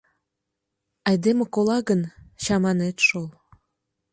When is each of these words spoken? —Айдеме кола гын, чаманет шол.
—Айдеме 1.09 1.45
кола 1.53 1.77
гын, 1.89 2.01
чаманет 2.43 2.97
шол. 3.07 3.27